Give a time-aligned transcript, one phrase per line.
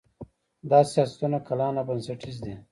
[0.69, 2.53] دا سیاستونه کلان او بنسټیز دي.